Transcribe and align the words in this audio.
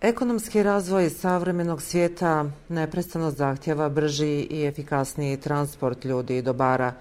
Ekonomski 0.00 0.62
razvoj 0.62 1.10
savremenog 1.10 1.82
svijeta 1.82 2.44
neprestano 2.68 3.30
zahtjeva 3.30 3.88
brži 3.88 4.46
i 4.50 4.66
efikasniji 4.66 5.36
transport 5.36 6.04
ljudi 6.04 6.36
i 6.36 6.42
dobara. 6.42 6.92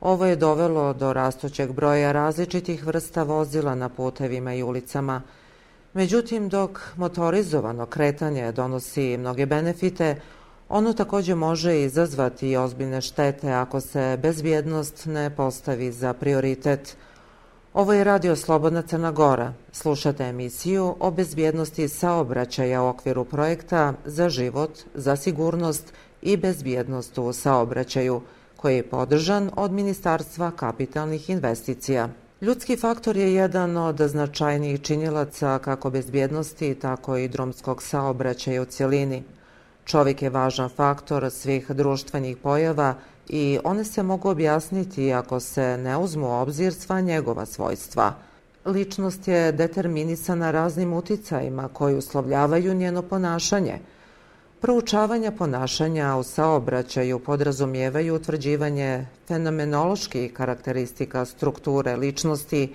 Ovo 0.00 0.26
je 0.26 0.36
dovelo 0.36 0.92
do 0.92 1.12
rastućeg 1.12 1.72
broja 1.72 2.12
različitih 2.12 2.86
vrsta 2.86 3.22
vozila 3.22 3.74
na 3.74 3.88
putevima 3.88 4.54
i 4.54 4.62
ulicama. 4.62 5.22
Međutim, 5.92 6.48
dok 6.48 6.80
motorizovano 6.96 7.86
kretanje 7.86 8.52
donosi 8.52 9.16
mnoge 9.16 9.46
benefite, 9.46 10.20
ono 10.68 10.92
također 10.92 11.36
može 11.36 11.80
izazvati 11.80 12.50
i 12.50 12.56
ozbiljne 12.56 13.00
štete 13.00 13.52
ako 13.52 13.80
se 13.80 14.18
bezbjednost 14.22 15.06
ne 15.06 15.36
postavi 15.36 15.92
za 15.92 16.12
prioritet. 16.12 16.96
Ovo 17.74 17.92
je 17.92 18.04
Radio 18.04 18.36
Slobodna 18.36 18.82
Crna 18.82 19.10
Gora. 19.10 19.52
Slušate 19.72 20.24
emisiju 20.24 20.96
o 21.00 21.10
bezbjednosti 21.10 21.88
saobraćaja 21.88 22.82
u 22.82 22.88
okviru 22.88 23.24
projekta 23.24 23.94
za 24.04 24.28
život, 24.28 24.70
za 24.94 25.16
sigurnost 25.16 25.92
i 26.22 26.36
bezbjednost 26.36 27.18
u 27.18 27.32
saobraćaju, 27.32 28.20
koji 28.56 28.76
je 28.76 28.88
podržan 28.88 29.50
od 29.56 29.72
Ministarstva 29.72 30.50
kapitalnih 30.50 31.30
investicija. 31.30 32.08
Ljudski 32.40 32.76
faktor 32.76 33.16
je 33.16 33.34
jedan 33.34 33.76
od 33.76 34.00
značajnijih 34.00 34.80
činilaca 34.80 35.58
kako 35.58 35.90
bezbjednosti, 35.90 36.74
tako 36.74 37.16
i 37.16 37.28
drumskog 37.28 37.82
saobraćaja 37.82 38.62
u 38.62 38.64
cjelini. 38.64 39.22
Čovjek 39.84 40.22
je 40.22 40.30
važan 40.30 40.68
faktor 40.68 41.30
svih 41.30 41.70
društvenih 41.70 42.36
pojava 42.36 42.94
i 43.28 43.58
one 43.64 43.84
se 43.84 44.02
mogu 44.02 44.28
objasniti 44.28 45.12
ako 45.12 45.40
se 45.40 45.76
ne 45.76 45.96
uzmu 45.96 46.26
u 46.26 46.32
obzir 46.32 46.74
sva 46.74 47.00
njegova 47.00 47.46
svojstva. 47.46 48.14
Ličnost 48.66 49.28
je 49.28 49.52
determinisana 49.52 50.50
raznim 50.50 50.92
uticajima 50.92 51.68
koji 51.68 51.96
uslovljavaju 51.96 52.74
njeno 52.74 53.02
ponašanje. 53.02 53.78
Proučavanja 54.60 55.30
ponašanja 55.30 56.16
u 56.16 56.22
saobraćaju 56.22 57.18
podrazumijevaju 57.18 58.14
utvrđivanje 58.14 59.06
fenomenoloških 59.28 60.32
karakteristika 60.32 61.24
strukture 61.24 61.96
ličnosti, 61.96 62.74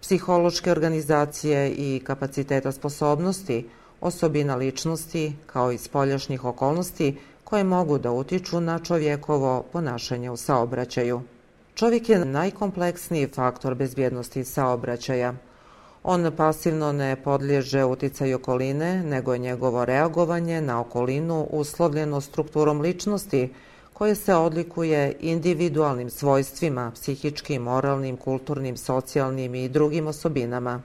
psihološke 0.00 0.70
organizacije 0.70 1.70
i 1.70 2.00
kapaciteta 2.04 2.72
sposobnosti, 2.72 3.68
osobina 4.00 4.56
ličnosti 4.56 5.32
kao 5.46 5.72
i 5.72 5.78
spoljašnjih 5.78 6.44
okolnosti 6.44 7.16
koje 7.50 7.64
mogu 7.64 7.98
da 7.98 8.12
utiču 8.12 8.60
na 8.60 8.78
čovjekovo 8.78 9.64
ponašanje 9.72 10.30
u 10.30 10.36
saobraćaju. 10.36 11.20
Čovjek 11.74 12.08
je 12.08 12.24
najkompleksniji 12.24 13.28
faktor 13.34 13.74
bezbjednosti 13.74 14.44
saobraćaja. 14.44 15.34
On 16.02 16.32
pasivno 16.36 16.92
ne 16.92 17.16
podliježe 17.16 17.84
uticaju 17.84 18.36
okoline, 18.36 19.02
nego 19.02 19.32
je 19.32 19.38
njegovo 19.38 19.84
reagovanje 19.84 20.60
na 20.60 20.80
okolinu 20.80 21.46
uslovljeno 21.50 22.20
strukturom 22.20 22.80
ličnosti 22.80 23.52
koje 23.92 24.14
se 24.14 24.34
odlikuje 24.34 25.16
individualnim 25.20 26.10
svojstvima, 26.10 26.90
psihičkim, 26.94 27.62
moralnim, 27.62 28.16
kulturnim, 28.16 28.76
socijalnim 28.76 29.54
i 29.54 29.68
drugim 29.68 30.06
osobinama. 30.06 30.82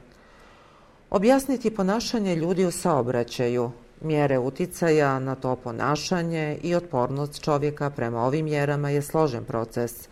Objasniti 1.10 1.76
ponašanje 1.76 2.36
ljudi 2.36 2.66
u 2.66 2.72
saobraćaju, 2.72 3.72
mjere 4.02 4.40
uticaja 4.40 5.20
na 5.20 5.36
to 5.36 5.56
ponašanje 5.56 6.58
i 6.64 6.76
otpornost 6.76 7.42
čovjeka 7.42 7.90
prema 7.90 8.26
ovim 8.26 8.46
mjerama 8.46 8.90
je 8.90 9.02
složen 9.02 9.46
proces. 9.46 10.10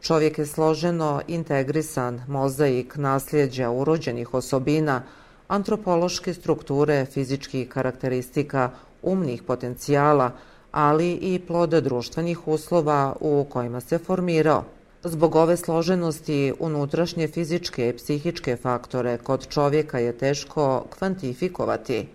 Čovjek 0.00 0.38
je 0.38 0.46
složeno 0.46 1.20
integrisan 1.28 2.22
mozaik 2.28 2.96
nasljeđa 2.96 3.70
urođenih 3.70 4.34
osobina, 4.34 5.02
antropološke 5.48 6.34
strukture, 6.34 7.04
fizičkih 7.04 7.68
karakteristika, 7.68 8.70
umnih 9.02 9.42
potencijala, 9.42 10.32
ali 10.72 11.12
i 11.12 11.40
ploda 11.46 11.80
društvenih 11.80 12.48
uslova 12.48 13.16
u 13.20 13.46
kojima 13.50 13.80
se 13.80 13.98
formirao. 13.98 14.64
Zbog 15.02 15.34
ove 15.34 15.56
složenosti 15.56 16.52
unutrašnje 16.58 17.28
fizičke 17.28 17.88
i 17.88 17.96
psihičke 17.96 18.56
faktore 18.56 19.18
kod 19.18 19.48
čovjeka 19.48 19.98
je 19.98 20.18
teško 20.18 20.84
kvantifikovati. 20.98 22.06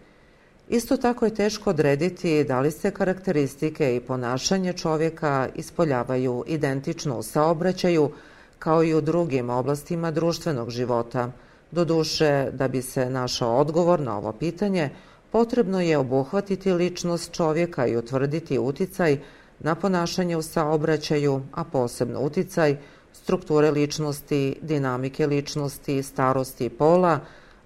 Isto 0.70 0.98
tako 0.98 1.26
je 1.26 1.36
teško 1.36 1.70
odrediti 1.70 2.44
da 2.44 2.60
li 2.60 2.72
se 2.72 2.92
karakteristike 2.92 3.96
i 3.96 4.00
ponašanje 4.00 4.74
čovjeka 4.74 5.50
ispoljavaju 5.56 6.44
identično 6.48 7.20
u 7.20 7.24
saobraćaju 7.24 8.12
kao 8.60 8.84
i 8.84 8.94
u 8.94 9.02
drugim 9.02 9.50
oblastima 9.50 10.12
društvenog 10.12 10.70
života. 10.70 11.32
Doduše, 11.72 12.50
da 12.52 12.68
bi 12.68 12.82
se 12.82 13.10
našao 13.10 13.58
odgovor 13.58 14.00
na 14.00 14.18
ovo 14.18 14.32
pitanje, 14.32 14.90
potrebno 15.32 15.82
je 15.82 15.98
obuhvatiti 15.98 16.74
ličnost 16.74 17.32
čovjeka 17.32 17.88
i 17.88 17.98
utvrditi 17.98 18.60
uticaj 18.60 19.20
na 19.60 19.76
ponašanje 19.76 20.38
u 20.38 20.42
saobraćaju, 20.42 21.42
a 21.52 21.64
posebno 21.64 22.22
uticaj 22.22 22.78
strukture 23.14 23.72
ličnosti, 23.72 24.56
dinamike 24.62 25.28
ličnosti, 25.28 26.04
starosti 26.04 26.66
i 26.66 26.70
pola, 26.70 27.20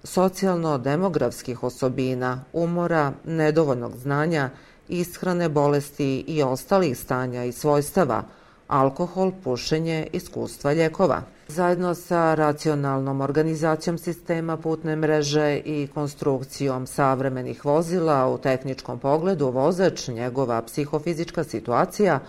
socijalno-demografskih 0.04 1.64
osobina, 1.64 2.44
umora, 2.52 3.12
nedovoljnog 3.24 3.96
znanja, 3.96 4.50
ishrane, 4.88 5.48
bolesti 5.48 6.24
i 6.26 6.42
ostalih 6.42 6.98
stanja 6.98 7.44
i 7.44 7.52
svojstava, 7.52 8.22
alkohol, 8.66 9.32
pušenje, 9.44 10.06
iskustva 10.12 10.72
ljekova. 10.72 11.22
Zajedno 11.48 11.94
sa 11.94 12.34
racionalnom 12.34 13.20
organizacijom 13.20 13.98
sistema 13.98 14.56
putne 14.56 14.96
mreže 14.96 15.60
i 15.64 15.88
konstrukcijom 15.94 16.86
savremenih 16.86 17.64
vozila 17.64 18.28
u 18.28 18.38
tehničkom 18.38 18.98
pogledu 18.98 19.50
vozač, 19.50 20.08
njegova 20.08 20.62
psihofizička 20.62 21.44
situacija, 21.44 22.20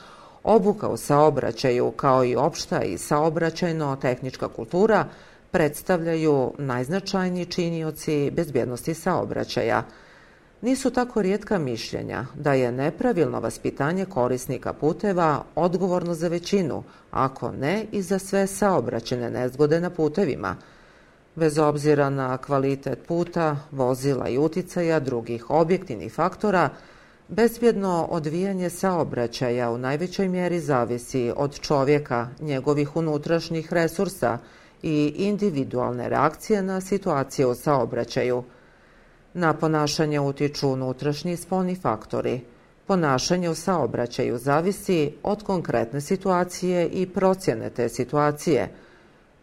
obuka 0.44 0.88
u 0.88 0.98
saobraćaju 0.98 1.92
kao 1.92 2.26
i 2.26 2.36
opšta 2.36 2.82
i 2.82 2.98
saobraćajno-tehnička 2.98 4.48
kultura 4.48 5.06
predstavljaju 5.52 6.54
najznačajniji 6.58 7.46
činioci 7.46 8.32
bezbjednosti 8.32 8.94
saobraćaja– 8.94 9.84
Nisu 10.62 10.92
tako 10.92 11.22
rijetka 11.22 11.58
mišljenja 11.58 12.26
da 12.36 12.54
je 12.54 12.72
nepravilno 12.72 13.40
vaspitanje 13.40 14.06
korisnika 14.06 14.74
puteva 14.74 15.44
odgovorno 15.56 16.14
za 16.14 16.28
većinu, 16.28 16.84
ako 17.12 17.52
ne 17.52 17.86
i 17.92 18.02
za 18.02 18.20
sve 18.20 18.48
saobraćene 18.48 19.30
nezgode 19.30 19.80
na 19.80 19.90
putevima. 19.90 20.56
Bez 21.36 21.58
obzira 21.58 22.10
na 22.10 22.38
kvalitet 22.38 23.00
puta, 23.08 23.58
vozila 23.72 24.30
i 24.30 24.38
uticaja 24.38 25.00
drugih 25.00 25.50
objektivnih 25.50 26.14
faktora, 26.14 26.70
bezbjedno 27.28 28.08
odvijanje 28.10 28.70
saobraćaja 28.70 29.72
u 29.72 29.78
najvećoj 29.78 30.28
mjeri 30.28 30.60
zavisi 30.60 31.32
od 31.36 31.60
čovjeka, 31.60 32.28
njegovih 32.40 32.96
unutrašnjih 32.96 33.74
resursa 33.74 34.38
i 34.84 35.14
individualne 35.18 36.10
reakcije 36.10 36.64
na 36.64 36.82
situacije 36.82 37.48
u 37.48 37.56
saobraćaju– 37.56 38.44
Na 39.34 39.54
ponašanje 39.54 40.20
utiču 40.20 40.70
unutrašnji 40.70 41.38
spolni 41.38 41.76
faktori. 41.76 42.42
Ponašanje 42.88 43.50
u 43.50 43.56
saobraćaju 43.56 44.38
zavisi 44.38 45.14
od 45.24 45.44
konkretne 45.44 46.02
situacije 46.02 46.88
i 46.88 47.06
procjene 47.08 47.70
te 47.70 47.90
situacije. 47.90 48.70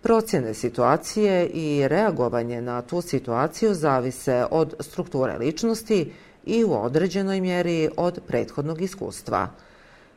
Procjene 0.03 0.55
situacije 0.55 1.47
i 1.47 1.89
reagovanje 1.89 2.61
na 2.63 2.83
tu 2.83 3.01
situaciju 3.01 3.75
zavise 3.75 4.47
od 4.51 4.75
strukture 4.81 5.39
ličnosti 5.39 6.13
i 6.47 6.65
u 6.65 6.73
određenoj 6.73 7.41
mjeri 7.41 7.89
od 7.97 8.21
prethodnog 8.27 8.81
iskustva. 8.81 9.49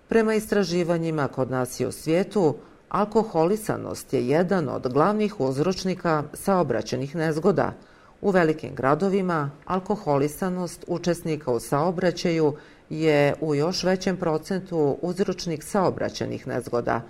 Prema 0.09 0.34
istraživanjima 0.34 1.28
kod 1.28 1.52
nas 1.52 1.80
i 1.80 1.86
u 1.86 1.92
svijetu, 1.92 2.56
alkoholisanost 2.91 4.13
je 4.13 4.28
jedan 4.28 4.69
od 4.69 4.94
glavnih 4.94 5.40
uzročnika 5.40 6.24
saobraćenih 6.34 7.16
nezgoda– 7.16 7.74
U 8.22 8.29
velikim 8.29 8.75
gradovima 8.75 9.52
alkoholisanost 9.66 10.85
učesnika 10.88 11.52
u 11.52 11.59
saobraćaju 11.59 12.55
je 12.90 13.34
u 13.41 13.55
još 13.55 13.84
većem 13.84 14.17
procentu 14.17 14.97
uzročnik 15.02 15.64
saobraćenih 15.64 16.47
nezgoda. 16.47 17.02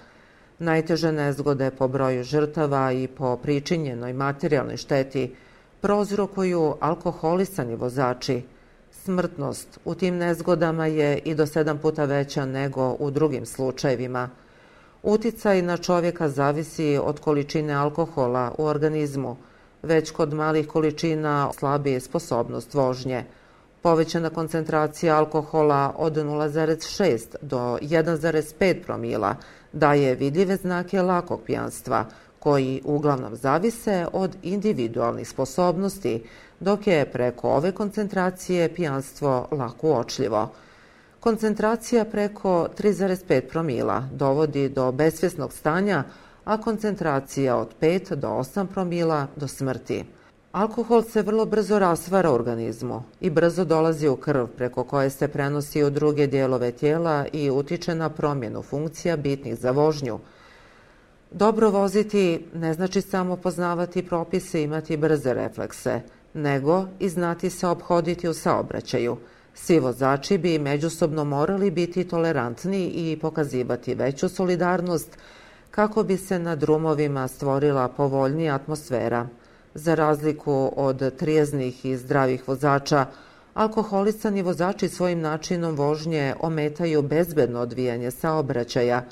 Najteže 0.60 1.12
nezgode 1.12 1.72
po 1.72 1.88
broju 1.88 2.24
žrtava 2.24 2.92
i 2.92 3.07
po 3.07 3.38
pričinjenoj 3.38 4.13
materijalnoj 4.13 4.77
šteti 4.77 5.36
prozrokuju 5.81 6.75
alkoholisani 6.80 7.75
vozači. 7.75 8.42
Smrtnost 8.92 9.80
u 9.86 9.95
tim 9.95 10.18
nezgodama 10.18 10.86
je 10.86 11.18
i 11.18 11.36
do 11.36 11.45
sedam 11.45 11.77
puta 11.77 12.06
veća 12.06 12.45
nego 12.45 12.95
u 13.00 13.12
drugim 13.12 13.45
slučajevima. 13.45 14.30
Uticaj 15.03 15.62
na 15.62 15.77
čovjeka 15.77 16.30
zavisi 16.30 17.00
od 17.03 17.19
količine 17.19 17.74
alkohola 17.74 18.51
u 18.57 18.65
organizmu, 18.65 19.38
već 19.83 20.12
kod 20.12 20.33
malih 20.33 20.68
količina 20.68 21.50
slabije 21.59 22.00
sposobnost 22.00 22.74
vožnje. 22.74 23.24
Povećana 23.81 24.30
koncentracija 24.30 25.18
alkohola 25.18 25.94
od 25.98 26.18
0,6 26.18 27.36
do 27.42 27.77
1,5 27.81 28.83
promila 28.83 29.36
daje 29.74 30.15
vidljive 30.15 30.56
znake 30.56 31.01
lakog 31.01 31.42
pijanstva, 31.45 32.06
koji 32.39 32.81
uglavnom 32.86 33.36
zavise 33.36 34.06
od 34.13 34.36
individualnih 34.42 35.30
sposobnosti 35.30 36.24
dok 36.59 36.88
je 36.88 37.12
preko 37.12 37.50
ove 37.50 37.71
koncentracije 37.71 38.75
pijanstvo 38.75 39.48
lako 39.51 39.88
uočljivo. 39.88 40.50
Koncentracija 41.22 42.06
preko 42.06 42.68
3,5 42.78 43.42
promila 43.42 44.10
dovodi 44.14 44.70
do 44.70 44.92
besvjesnog 44.92 45.54
stanja, 45.54 46.04
a 46.46 46.62
koncentracija 46.62 47.58
od 47.58 47.68
5 47.82 48.16
do 48.16 48.28
8 48.28 48.66
promila 48.68 49.28
do 49.36 49.48
smrti. 49.48 50.06
Alkohol 50.52 51.04
se 51.04 51.22
vrlo 51.22 51.46
brzo 51.46 51.80
rasvara 51.80 52.32
u 52.32 52.34
organizmu 52.34 53.04
i 53.20 53.30
brzo 53.30 53.66
dolazi 53.66 54.08
u 54.08 54.16
krv 54.16 54.46
preko 54.58 54.84
koje 54.84 55.10
se 55.10 55.28
prenosi 55.28 55.84
u 55.84 55.90
druge 55.90 56.28
dijelove 56.28 56.72
tijela 56.72 57.26
i 57.34 57.52
utiče 57.52 57.96
na 57.96 58.10
promjenu 58.10 58.62
funkcija 58.62 59.18
bitnih 59.18 59.56
za 59.56 59.72
vožnju. 59.72 60.20
Dobro 61.32 61.70
voziti 61.70 62.46
ne 62.54 62.74
znači 62.74 63.02
samo 63.02 63.36
poznavati 63.36 64.08
propise 64.08 64.62
i 64.62 64.64
imati 64.64 64.98
brze 64.98 65.34
reflekse, 65.34 66.02
nego 66.34 66.86
i 67.00 67.10
znati 67.10 67.50
se 67.50 67.68
obhoditi 67.68 68.28
u 68.28 68.34
saobraćaju. 68.34 69.18
Svi 69.53 69.80
vozači 69.80 70.38
bi 70.38 70.59
međusobno 70.59 71.24
morali 71.24 71.71
biti 71.71 72.03
tolerantni 72.03 72.92
i 72.95 73.18
pokazivati 73.21 73.95
veću 73.95 74.30
solidarnost 74.30 75.18
kako 75.71 76.03
bi 76.03 76.18
se 76.18 76.39
na 76.39 76.56
drumovima 76.56 77.27
stvorila 77.27 77.88
povoljnija 77.88 78.56
atmosfera. 78.56 79.27
Za 79.74 79.95
razliku 79.95 80.71
od 80.75 81.15
trijeznih 81.18 81.86
i 81.86 81.98
zdravih 81.98 82.48
vozača, 82.48 83.06
alkoholisani 83.53 84.42
vozači 84.42 84.89
svojim 84.89 85.21
načinom 85.21 85.75
vožnje 85.75 86.36
ometaju 86.39 87.01
bezbedno 87.01 87.59
odvijanje 87.59 88.12
saobraćaja 88.12 89.06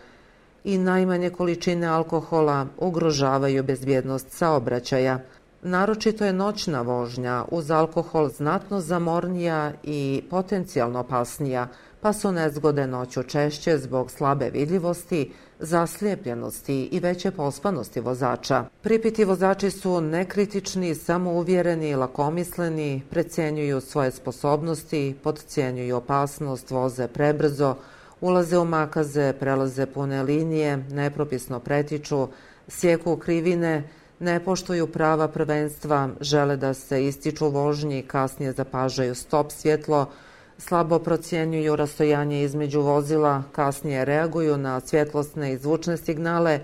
i 0.64 0.78
najmanje 0.78 1.30
količine 1.30 1.88
alkohola 1.88 2.68
ugrožavaju 2.78 3.64
bezbjednost 3.64 4.32
saobraćaja. 4.32 5.20
Naročito 5.62 6.26
je 6.26 6.34
noćna 6.34 6.82
vožnja 6.82 7.46
uz 7.52 7.72
alkohol 7.72 8.30
znatno 8.30 8.80
zamornija 8.80 9.72
i 9.84 10.24
potencijalno 10.30 11.00
opasnija, 11.00 11.68
pa 12.02 12.14
su 12.14 12.32
nezgode 12.32 12.88
noću 12.88 13.24
češće 13.24 13.78
zbog 13.78 14.12
slabe 14.12 14.50
vidljivosti, 14.50 15.32
zaslijepljenosti 15.60 16.90
i 16.92 17.00
veće 17.00 17.32
pospanosti 17.32 18.00
vozača. 18.00 18.66
Pripiti 18.82 19.26
vozači 19.26 19.72
su 19.72 20.02
nekritični, 20.02 20.96
samouvjereni, 20.96 21.96
lakomisleni, 21.96 23.02
precenjuju 23.10 23.82
svoje 23.82 24.12
sposobnosti, 24.12 25.16
podcijenjuju 25.24 25.98
opasnost, 25.98 26.72
voze 26.72 27.08
prebrzo, 27.08 27.76
ulaze 28.22 28.58
u 28.58 28.66
makaze, 28.66 29.34
prelaze 29.40 29.86
pune 29.86 30.24
linije, 30.24 30.78
nepropisno 30.78 31.60
pretiču, 31.60 32.28
sjeku 32.68 33.18
krivine, 33.18 33.90
ne 34.20 34.40
poštuju 34.40 34.88
prava 34.88 35.28
prvenstva, 35.28 36.10
žele 36.22 36.58
da 36.58 36.74
se 36.74 37.06
ističu 37.06 37.50
vožnji, 37.50 38.02
kasnije 38.02 38.52
zapažaju 38.52 39.16
stop 39.16 39.52
svjetlo, 39.52 40.10
slabo 40.58 41.00
procjenjuju 41.00 41.76
rastojanje 41.76 42.44
između 42.44 42.82
vozila, 42.82 43.44
kasnije 43.52 44.06
reaguju 44.06 44.58
na 44.58 44.80
svjetlosne 44.80 45.54
i 45.54 45.58
zvučne 45.58 45.98
signale, 45.98 46.60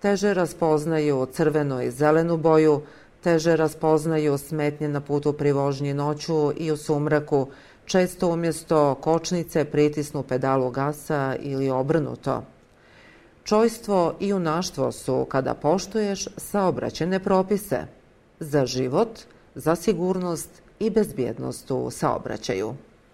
teže 0.00 0.34
raspoznaju 0.34 1.26
crvenu 1.32 1.82
i 1.82 1.90
zelenu 1.90 2.36
boju, 2.36 2.82
teže 3.22 3.56
raspoznaju 3.56 4.38
smetnje 4.38 4.88
na 4.88 5.00
putu 5.00 5.32
pri 5.32 5.52
vožnji 5.52 5.94
noću 5.94 6.52
i 6.56 6.72
u 6.72 6.76
sumraku, 6.76 7.48
često 7.84 8.28
umjesto 8.28 8.94
kočnice 8.94 9.64
pritisnu 9.64 10.22
pedalu 10.22 10.70
gasa 10.70 11.36
ili 11.40 11.70
obrnuto. 11.70 12.42
Čojstvo 13.44 14.14
i 14.20 14.32
unaštvo 14.32 14.92
su 14.92 15.26
kada 15.28 15.54
poštuješ 15.54 16.28
saobraćene 16.36 17.18
propise 17.18 17.86
za 18.40 18.66
život, 18.66 19.18
za 19.54 19.76
sigurnost 19.76 20.50
i 20.78 20.90
bezbjednost 20.90 21.70
u 21.70 21.90
saobraćaju. 21.90 22.74